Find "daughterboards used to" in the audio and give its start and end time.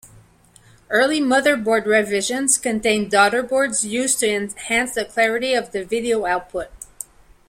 3.07-4.33